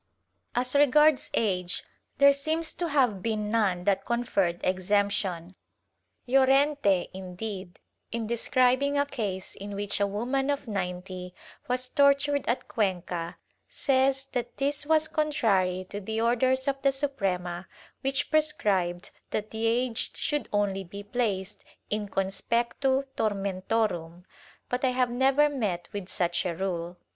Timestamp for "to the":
15.89-16.19